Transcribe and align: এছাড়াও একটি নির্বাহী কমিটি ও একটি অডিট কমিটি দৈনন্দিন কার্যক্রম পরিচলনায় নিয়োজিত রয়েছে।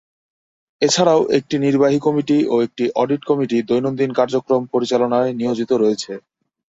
এছাড়াও 0.81 1.21
একটি 1.37 1.55
নির্বাহী 1.65 1.99
কমিটি 1.99 2.37
ও 2.47 2.65
একটি 2.65 2.83
অডিট 2.95 3.21
কমিটি 3.25 3.57
দৈনন্দিন 3.69 4.11
কার্যক্রম 4.19 4.61
পরিচলনায় 4.73 5.31
নিয়োজিত 5.39 5.71
রয়েছে। 5.73 6.11